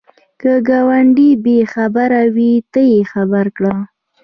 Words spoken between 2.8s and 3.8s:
یې خبر کړه